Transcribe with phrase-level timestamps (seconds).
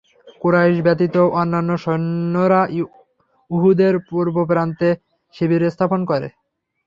[0.41, 2.61] কুরাইশ ব্যতীত অন্যান্য সৈন্যরা
[3.51, 4.89] উহুদের পূর্বপ্রান্তে
[5.35, 6.27] শিবির স্থাপন করে।